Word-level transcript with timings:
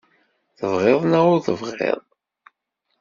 Tebɣiḍ 0.57 1.01
neɣ 1.05 1.25
ur 1.33 1.39
tebɣiḍ. 1.45 1.99